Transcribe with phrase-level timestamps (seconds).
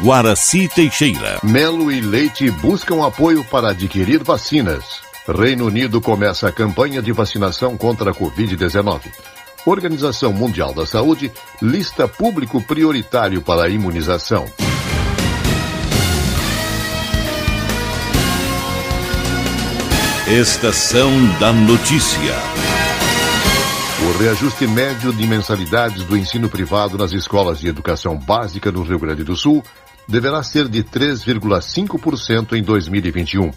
[0.00, 1.40] Guaraci Teixeira.
[1.42, 5.00] Melo e Leite buscam apoio para adquirir vacinas.
[5.26, 9.00] Reino Unido começa a campanha de vacinação contra a Covid-19.
[9.66, 14.46] Organização Mundial da Saúde lista público prioritário para a imunização.
[20.28, 21.10] Estação
[21.40, 22.34] da Notícia.
[24.00, 29.00] O reajuste médio de mensalidades do ensino privado nas escolas de educação básica no Rio
[29.00, 29.60] Grande do Sul
[30.08, 33.50] deverá ser de 3,5% em 2021.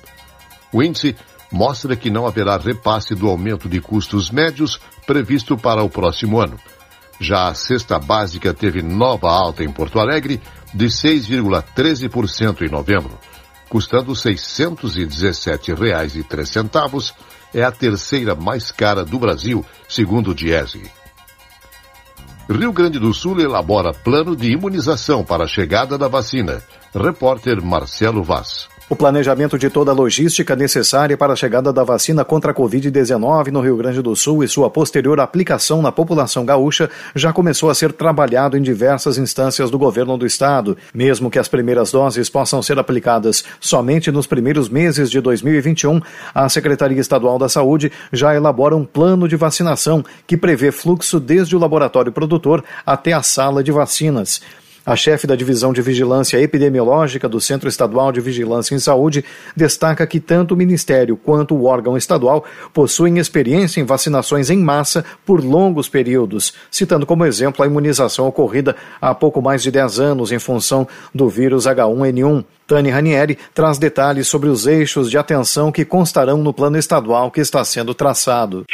[0.74, 1.16] O índice
[1.52, 6.60] mostra que não haverá repasse do aumento de custos médios previsto para o próximo ano.
[7.20, 10.42] Já a cesta básica teve nova alta em Porto Alegre
[10.74, 13.18] de 6,13% em novembro
[13.72, 17.14] custando R$ 617,03,
[17.54, 20.92] é a terceira mais cara do Brasil, segundo o Diese.
[22.52, 26.62] Rio Grande do Sul elabora plano de imunização para a chegada da vacina.
[26.94, 28.68] Repórter Marcelo Vaz.
[28.92, 33.48] O planejamento de toda a logística necessária para a chegada da vacina contra a Covid-19
[33.48, 37.74] no Rio Grande do Sul e sua posterior aplicação na população gaúcha já começou a
[37.74, 40.78] ser trabalhado em diversas instâncias do governo do estado.
[40.94, 46.02] Mesmo que as primeiras doses possam ser aplicadas somente nos primeiros meses de 2021,
[46.36, 51.56] a Secretaria Estadual da Saúde já elabora um plano de vacinação que prevê fluxo desde
[51.56, 54.42] o laboratório produtor até a sala de vacinas.
[54.84, 59.24] A chefe da Divisão de Vigilância Epidemiológica do Centro Estadual de Vigilância em Saúde
[59.56, 62.44] destaca que tanto o Ministério quanto o órgão estadual
[62.74, 68.76] possuem experiência em vacinações em massa por longos períodos, citando como exemplo a imunização ocorrida
[69.00, 72.44] há pouco mais de 10 anos em função do vírus H1N1.
[72.66, 77.42] Tani Ranieri traz detalhes sobre os eixos de atenção que constarão no plano estadual que
[77.42, 78.66] está sendo traçado.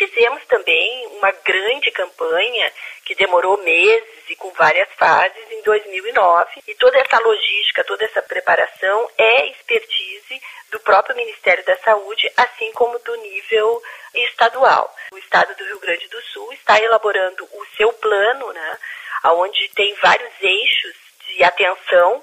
[1.87, 2.71] Grande campanha
[3.05, 6.63] que demorou meses e com várias fases em 2009.
[6.67, 12.71] E toda essa logística, toda essa preparação é expertise do próprio Ministério da Saúde, assim
[12.73, 13.81] como do nível
[14.13, 14.93] estadual.
[15.11, 18.77] O Estado do Rio Grande do Sul está elaborando o seu plano, né,
[19.25, 20.95] onde tem vários eixos
[21.25, 22.21] de atenção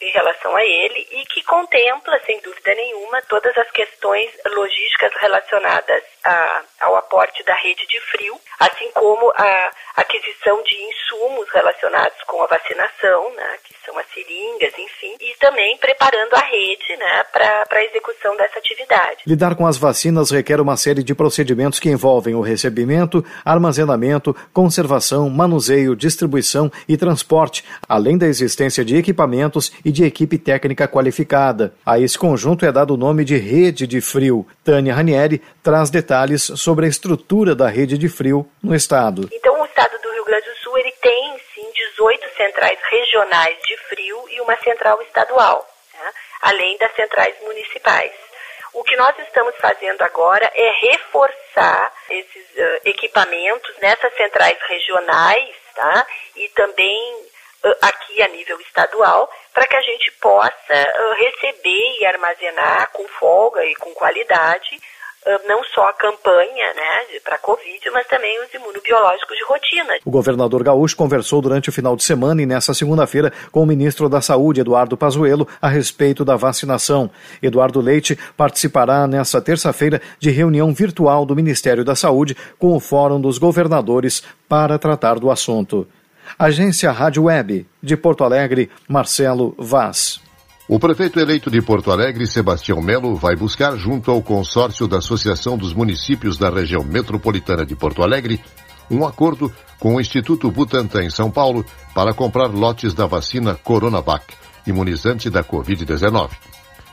[0.00, 6.11] em relação a ele e que contempla, sem dúvida nenhuma, todas as questões logísticas relacionadas
[6.24, 12.42] a, ao aporte da rede de frio, assim como a aquisição de insumos relacionados com
[12.42, 17.66] a vacinação, né, que são as seringas, enfim, e também preparando a rede né, para
[17.70, 19.22] a execução dessa atividade.
[19.26, 25.28] Lidar com as vacinas requer uma série de procedimentos que envolvem o recebimento, armazenamento, conservação,
[25.28, 31.74] manuseio, distribuição e transporte, além da existência de equipamentos e de equipe técnica qualificada.
[31.84, 34.46] A esse conjunto é dado o nome de rede de frio.
[34.64, 39.28] Tânia Ranieri traz detalhes sobre a estrutura da rede de frio no estado.
[39.32, 43.76] Então, o estado do Rio Grande do Sul ele tem sim 18 centrais regionais de
[43.88, 46.12] frio e uma central estadual, né?
[46.42, 48.12] além das centrais municipais.
[48.74, 56.06] O que nós estamos fazendo agora é reforçar esses uh, equipamentos nessas centrais regionais, tá?
[56.36, 57.14] E também
[57.64, 63.64] uh, aqui a nível estadual, para que a gente possa receber e armazenar com folga
[63.64, 64.80] e com qualidade
[65.46, 69.94] não só a campanha né, para a Covid, mas também os imunobiológicos de rotina.
[70.04, 74.08] O governador Gaúcho conversou durante o final de semana e nesta segunda-feira com o ministro
[74.08, 77.10] da Saúde, Eduardo Pazuello, a respeito da vacinação.
[77.42, 83.20] Eduardo Leite participará nesta terça-feira de reunião virtual do Ministério da Saúde com o Fórum
[83.20, 85.86] dos Governadores para tratar do assunto.
[86.38, 90.21] Agência Rádio Web, de Porto Alegre, Marcelo Vaz.
[90.74, 95.54] O prefeito eleito de Porto Alegre, Sebastião Melo, vai buscar, junto ao consórcio da Associação
[95.58, 98.40] dos Municípios da Região Metropolitana de Porto Alegre,
[98.90, 101.62] um acordo com o Instituto Butantan em São Paulo
[101.94, 104.34] para comprar lotes da vacina Coronavac,
[104.66, 106.30] imunizante da Covid-19.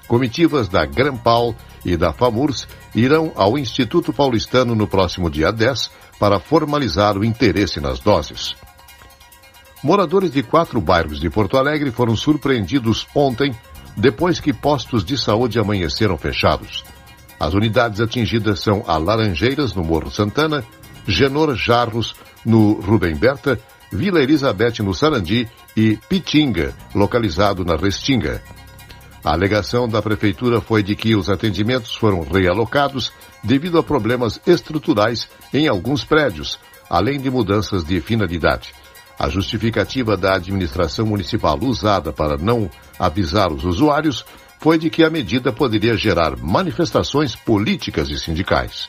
[0.10, 5.90] Comitivas da Grampal e da FAMURS irão ao Instituto Paulistano no próximo dia 10
[6.20, 8.58] para formalizar o interesse nas doses.
[9.82, 13.56] Moradores de quatro bairros de Porto Alegre foram surpreendidos ontem,
[14.00, 16.86] depois que postos de saúde amanheceram fechados.
[17.38, 20.64] As unidades atingidas são a Laranjeiras, no Morro Santana,
[21.06, 22.16] Genor Jarros,
[22.46, 23.60] no Rubem Berta,
[23.92, 28.42] Vila Elizabeth, no Sarandi e Pitinga, localizado na Restinga.
[29.24, 33.12] A alegação da Prefeitura foi de que os atendimentos foram realocados
[33.44, 36.58] devido a problemas estruturais em alguns prédios,
[36.90, 38.74] além de mudanças de finalidade.
[39.20, 44.26] A justificativa da administração municipal usada para não avisar os usuários
[44.60, 48.88] foi de que a medida poderia gerar manifestações políticas e sindicais.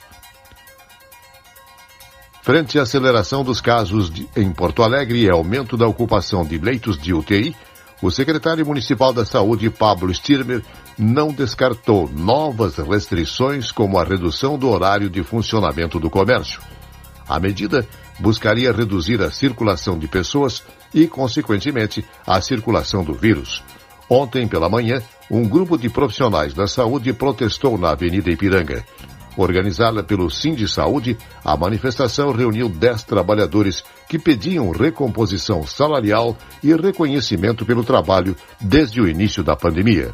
[2.43, 6.97] Frente à aceleração dos casos de, em Porto Alegre e aumento da ocupação de leitos
[6.97, 7.55] de UTI,
[8.01, 10.63] o secretário municipal da Saúde, Pablo Stirmer,
[10.97, 16.61] não descartou novas restrições como a redução do horário de funcionamento do comércio.
[17.29, 17.87] A medida
[18.21, 20.63] buscaria reduzir a circulação de pessoas
[20.95, 23.63] e, consequentemente, a circulação do vírus.
[24.09, 28.85] Ontem pela manhã, um grupo de profissionais da saúde protestou na Avenida Ipiranga.
[29.37, 36.75] Organizada pelo Sim de Saúde, a manifestação reuniu 10 trabalhadores que pediam recomposição salarial e
[36.75, 40.13] reconhecimento pelo trabalho desde o início da pandemia.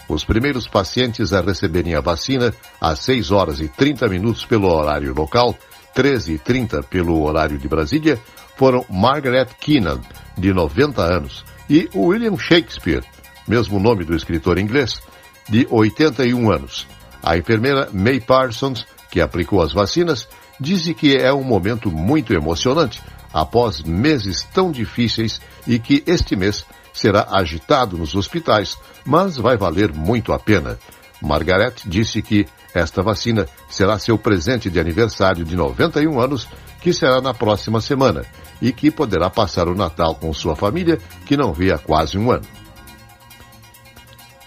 [0.06, 5.14] Os primeiros pacientes a receberem a vacina às 6 horas e 30 minutos pelo horário
[5.14, 5.56] local,
[5.94, 8.20] 13 e 30 pelo horário de Brasília,
[8.56, 10.00] foram Margaret Keenan,
[10.36, 13.04] de 90 anos, e William Shakespeare,
[13.46, 15.00] mesmo nome do escritor inglês,
[15.48, 16.86] de 81 anos.
[17.22, 20.28] A enfermeira May Parsons, que aplicou as vacinas,
[20.60, 23.02] disse que é um momento muito emocionante
[23.32, 29.92] após meses tão difíceis e que este mês será agitado nos hospitais, mas vai valer
[29.92, 30.78] muito a pena.
[31.20, 36.48] Margaret disse que esta vacina será seu presente de aniversário de 91 anos,
[36.80, 38.24] que será na próxima semana,
[38.60, 42.32] e que poderá passar o Natal com sua família, que não vê há quase um
[42.32, 42.46] ano.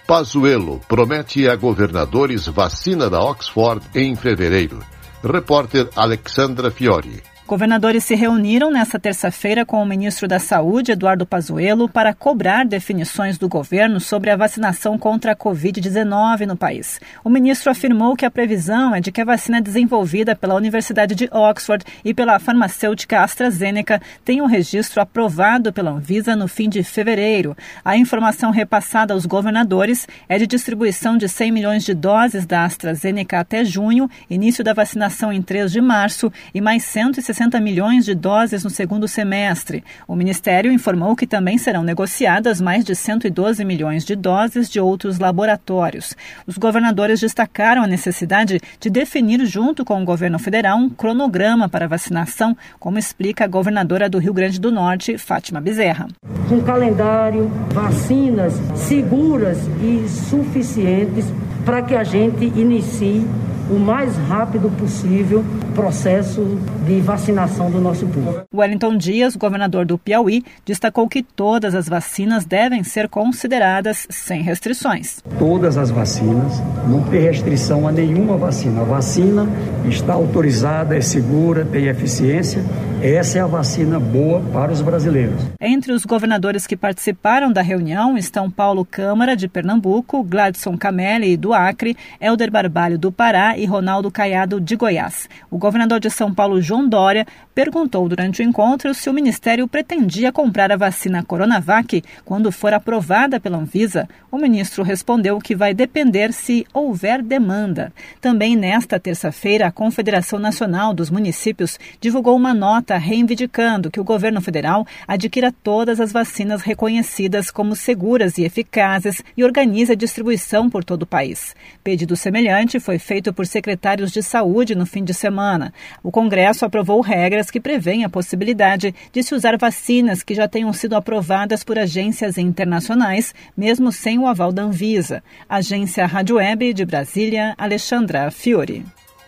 [0.06, 4.80] Pazuello promete a governadores vacina da Oxford em fevereiro.
[5.24, 7.22] Repórter Alexandra Fiori.
[7.48, 13.38] Governadores se reuniram nesta terça-feira com o ministro da Saúde, Eduardo Pazuello, para cobrar definições
[13.38, 17.00] do governo sobre a vacinação contra a Covid-19 no país.
[17.24, 21.30] O ministro afirmou que a previsão é de que a vacina desenvolvida pela Universidade de
[21.32, 27.56] Oxford e pela farmacêutica AstraZeneca tenha um registro aprovado pela Anvisa no fim de fevereiro.
[27.86, 33.40] A informação repassada aos governadores é de distribuição de 100 milhões de doses da AstraZeneca
[33.40, 38.16] até junho, início da vacinação em 3 de março e mais 160 60 milhões de
[38.16, 39.84] doses no segundo semestre.
[40.08, 45.20] O Ministério informou que também serão negociadas mais de 112 milhões de doses de outros
[45.20, 46.16] laboratórios.
[46.48, 51.88] Os governadores destacaram a necessidade de definir, junto com o governo federal, um cronograma para
[51.88, 56.08] vacinação, como explica a governadora do Rio Grande do Norte, Fátima Bezerra.
[56.52, 61.26] Um calendário, vacinas seguras e suficientes
[61.64, 63.28] para que a gente inicie
[63.70, 68.44] o mais rápido possível o processo de vacinação do nosso povo.
[68.54, 75.22] Wellington Dias, governador do Piauí, destacou que todas as vacinas devem ser consideradas sem restrições.
[75.38, 78.82] Todas as vacinas, não tem restrição a nenhuma vacina.
[78.82, 79.48] A vacina
[79.86, 82.64] está autorizada, é segura, tem eficiência.
[83.02, 85.40] Essa é a vacina boa para os brasileiros.
[85.62, 91.54] Entre os governadores que participaram da reunião estão Paulo Câmara, de Pernambuco, Gladson Camelli, do
[91.54, 95.28] Acre, Helder Barbalho, do Pará e Ronaldo Caiado, de Goiás.
[95.50, 100.32] O governador de São Paulo, João Dória, perguntou durante o encontro se o ministério pretendia
[100.32, 104.08] comprar a vacina Coronavac quando for aprovada pela Anvisa.
[104.32, 107.92] O ministro respondeu que vai depender se houver demanda.
[108.22, 114.40] Também nesta terça-feira, a Confederação Nacional dos Municípios divulgou uma nota reivindicando que o governo
[114.40, 120.84] federal adquira todas as vacinas reconhecidas como seguras e eficazes e organize a distribuição por
[120.84, 121.56] todo o país.
[121.84, 125.74] Pedido semelhante foi feito por secretários de saúde no fim de semana.
[126.04, 130.72] O Congresso aprovou regras que prevêem a possibilidade de se usar vacinas que já tenham
[130.74, 135.24] sido aprovadas por agências internacionais, mesmo sem o aval da Anvisa.
[135.48, 138.86] Agência Rádio Web de Brasília, Alexandra Fiore.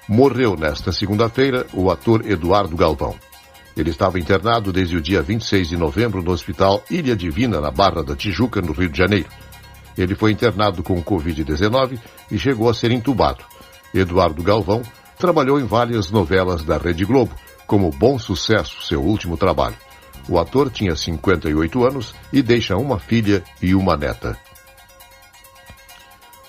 [0.07, 3.15] Morreu nesta segunda-feira o ator Eduardo Galvão.
[3.77, 8.03] Ele estava internado desde o dia 26 de novembro no Hospital Ilha Divina, na Barra
[8.03, 9.29] da Tijuca, no Rio de Janeiro.
[9.97, 11.99] Ele foi internado com Covid-19
[12.31, 13.43] e chegou a ser entubado.
[13.93, 14.81] Eduardo Galvão
[15.17, 17.34] trabalhou em várias novelas da Rede Globo,
[17.67, 19.75] como Bom Sucesso, seu último trabalho.
[20.27, 24.38] O ator tinha 58 anos e deixa uma filha e uma neta.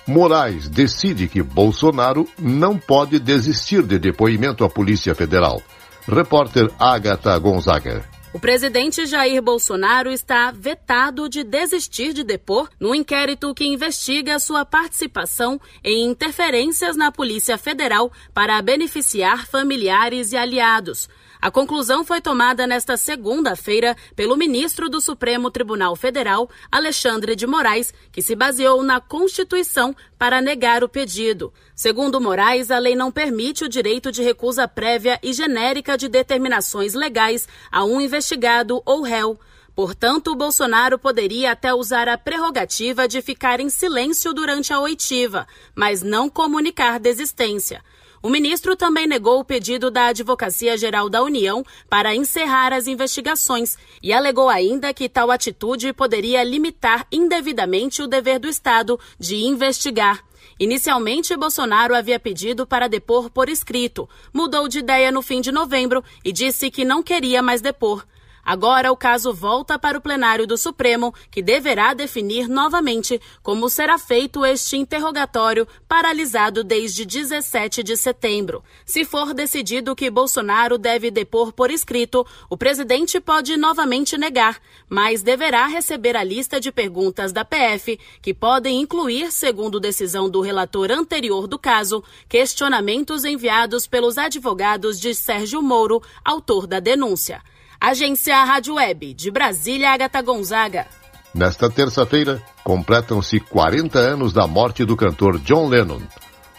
[0.06, 5.62] Moraes decide que Bolsonaro não pode desistir de depoimento à Polícia Federal.
[6.08, 8.04] Repórter Agatha Gonzaga.
[8.32, 14.64] O presidente Jair Bolsonaro está vetado de desistir de depor no inquérito que investiga sua
[14.64, 21.08] participação em interferências na Polícia Federal para beneficiar familiares e aliados.
[21.42, 27.94] A conclusão foi tomada nesta segunda-feira pelo ministro do Supremo Tribunal Federal, Alexandre de Moraes,
[28.12, 31.50] que se baseou na Constituição para negar o pedido.
[31.74, 36.92] Segundo Moraes, a lei não permite o direito de recusa prévia e genérica de determinações
[36.92, 39.40] legais a um investigado ou réu.
[39.74, 46.02] Portanto, Bolsonaro poderia até usar a prerrogativa de ficar em silêncio durante a oitiva, mas
[46.02, 47.82] não comunicar desistência.
[48.22, 53.78] O ministro também negou o pedido da Advocacia Geral da União para encerrar as investigações
[54.02, 60.22] e alegou ainda que tal atitude poderia limitar indevidamente o dever do Estado de investigar.
[60.58, 66.04] Inicialmente, Bolsonaro havia pedido para depor por escrito, mudou de ideia no fim de novembro
[66.22, 68.04] e disse que não queria mais depor.
[68.44, 73.98] Agora o caso volta para o plenário do Supremo, que deverá definir novamente como será
[73.98, 78.62] feito este interrogatório paralisado desde 17 de setembro.
[78.84, 85.22] Se for decidido que Bolsonaro deve depor por escrito, o presidente pode novamente negar, mas
[85.22, 90.90] deverá receber a lista de perguntas da PF, que podem incluir, segundo decisão do relator
[90.90, 97.42] anterior do caso, questionamentos enviados pelos advogados de Sérgio Moro, autor da denúncia.
[97.82, 100.86] Agência Rádio Web, de Brasília, Agatha Gonzaga.
[101.34, 106.02] Nesta terça-feira, completam-se 40 anos da morte do cantor John Lennon.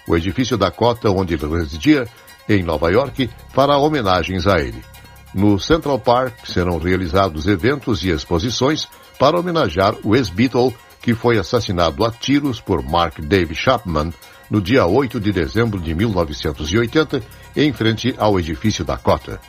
[0.07, 2.07] O edifício da cota onde ele residia,
[2.49, 4.83] em Nova York, fará homenagens a ele.
[5.31, 8.87] No Central Park serão realizados eventos e exposições
[9.19, 14.11] para homenagear o ex-Beatle que foi assassinado a tiros por Mark Dave Chapman
[14.49, 17.21] no dia 8 de dezembro de 1980,
[17.55, 19.39] em frente ao edifício da Cota.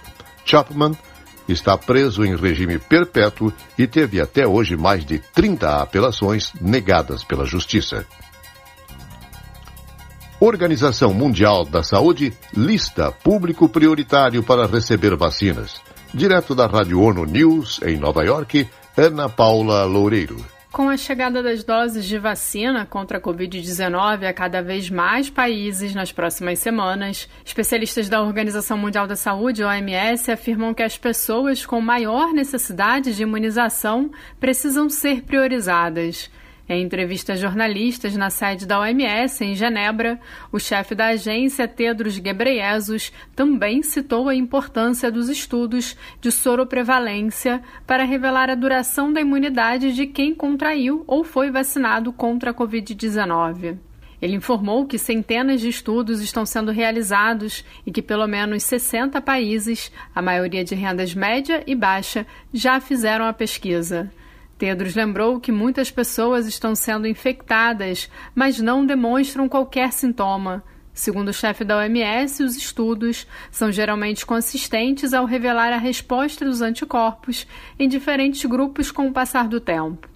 [0.44, 0.94] Chapman
[1.48, 7.44] está preso em regime perpétuo e teve até hoje mais de 30 apelações negadas pela
[7.44, 8.06] Justiça.
[10.40, 15.80] Organização Mundial da Saúde lista público prioritário para receber vacinas.
[16.12, 20.44] Direto da Rádio ONU News, em Nova York, Ana Paula Loureiro.
[20.72, 25.94] Com a chegada das doses de vacina contra a Covid-19 a cada vez mais países
[25.94, 31.78] nas próximas semanas, especialistas da Organização Mundial da Saúde, OMS, afirmam que as pessoas com
[31.78, 34.10] maior necessidade de imunização
[34.40, 36.30] precisam ser priorizadas.
[36.68, 42.18] Em entrevista a jornalistas na sede da OMS, em Genebra, o chefe da agência, Tedros
[42.18, 49.92] Ghebreyesus, também citou a importância dos estudos de soroprevalência para revelar a duração da imunidade
[49.92, 53.78] de quem contraiu ou foi vacinado contra a Covid-19.
[54.22, 59.90] Ele informou que centenas de estudos estão sendo realizados e que pelo menos 60 países,
[60.14, 64.12] a maioria de rendas média e baixa, já fizeram a pesquisa.
[64.62, 70.62] Tedros lembrou que muitas pessoas estão sendo infectadas, mas não demonstram qualquer sintoma.
[70.94, 76.62] Segundo o chefe da OMS, os estudos são geralmente consistentes ao revelar a resposta dos
[76.62, 77.44] anticorpos
[77.76, 80.11] em diferentes grupos com o passar do tempo.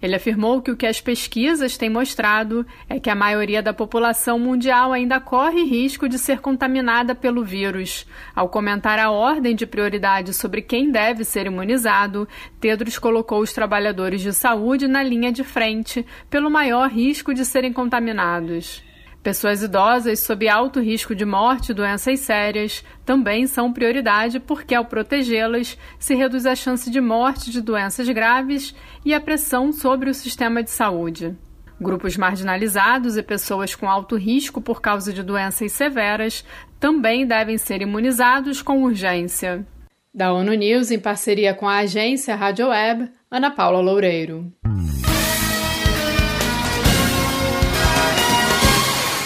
[0.00, 4.38] Ele afirmou que o que as pesquisas têm mostrado é que a maioria da população
[4.38, 8.06] mundial ainda corre risco de ser contaminada pelo vírus.
[8.34, 12.28] Ao comentar a ordem de prioridade sobre quem deve ser imunizado,
[12.60, 17.72] Tedros colocou os trabalhadores de saúde na linha de frente, pelo maior risco de serem
[17.72, 18.82] contaminados.
[19.26, 24.84] Pessoas idosas sob alto risco de morte e doenças sérias também são prioridade porque, ao
[24.84, 28.72] protegê-las, se reduz a chance de morte de doenças graves
[29.04, 31.34] e a pressão sobre o sistema de saúde.
[31.80, 36.44] Grupos marginalizados e pessoas com alto risco por causa de doenças severas
[36.78, 39.66] também devem ser imunizados com urgência.
[40.14, 44.52] Da ONU News, em parceria com a agência Rádio Web, Ana Paula Loureiro.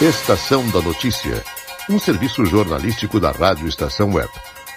[0.01, 1.45] Estação da Notícia,
[1.87, 4.31] um serviço jornalístico da Rádio Estação Web.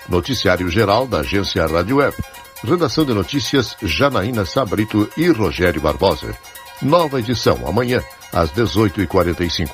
[0.10, 2.14] Noticiário geral da agência Rádio Web.
[2.62, 6.36] Redação de notícias Janaína Sabrito e Rogério Barbosa.
[6.82, 8.04] Nova edição amanhã,
[8.34, 9.70] às 18h45.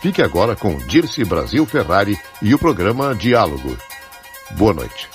[0.00, 3.76] Fique agora com Dirce Brasil Ferrari e o programa Diálogo.
[4.52, 5.13] Boa noite.